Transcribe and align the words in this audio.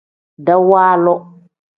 Dawaalu. 0.45 1.13